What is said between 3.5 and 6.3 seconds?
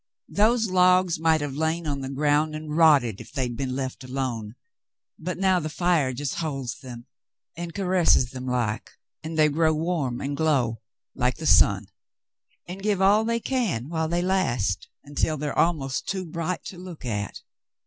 been left alone, but now the fire